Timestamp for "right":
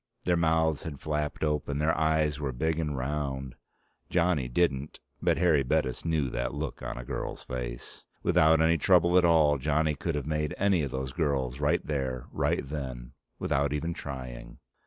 11.59-11.85, 12.31-12.67